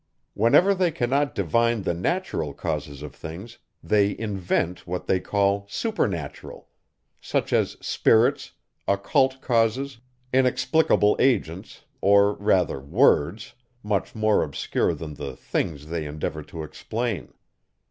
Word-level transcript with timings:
Whenever 0.33 0.73
they 0.73 0.89
cannot 0.89 1.35
divine 1.35 1.83
the 1.83 1.93
natural 1.93 2.55
causes 2.55 3.03
of 3.03 3.13
things, 3.13 3.59
they 3.83 4.17
invent 4.17 4.87
what 4.87 5.05
they 5.05 5.19
call 5.19 5.67
supernatural; 5.69 6.67
such 7.19 7.53
as 7.53 7.77
spirits, 7.81 8.53
occult 8.87 9.41
causes, 9.41 9.99
inexplicable 10.33 11.15
agents, 11.19 11.83
or 12.01 12.33
rather 12.33 12.79
words, 12.79 13.53
much 13.83 14.15
more 14.15 14.41
obscure 14.41 14.95
than 14.95 15.13
the 15.13 15.35
things 15.35 15.85
they 15.85 16.07
endeavour 16.07 16.41
to 16.41 16.63
explain. 16.63 17.31